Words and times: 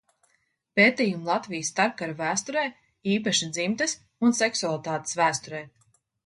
Pētījumi 0.79 1.27
Latvijas 1.31 1.69
starpkaru 1.73 2.15
vēsturē, 2.21 2.63
īpaši 3.17 3.51
dzimtes 3.59 3.95
un 4.29 4.35
seksualitātes 4.41 5.21
vēsturē. 5.21 5.63